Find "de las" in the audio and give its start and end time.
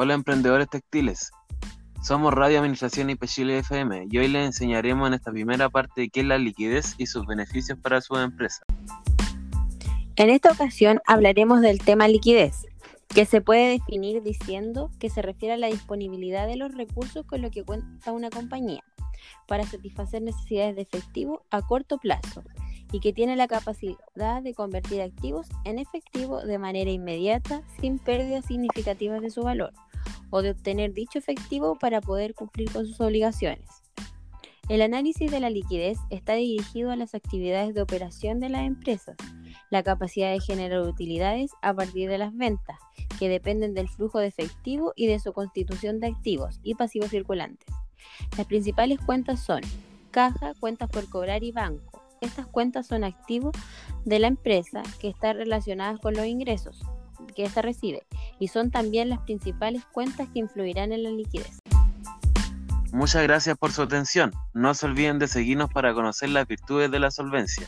38.38-38.66, 42.10-42.36